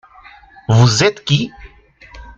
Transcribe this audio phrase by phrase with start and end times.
[0.67, 1.51] Vous êtes qui?